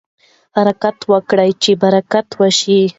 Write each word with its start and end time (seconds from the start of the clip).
حرکت 0.55 0.97
وکړئ 1.11 1.51
چې 1.63 1.71
برکت 1.83 2.27
وشي. 2.39 2.79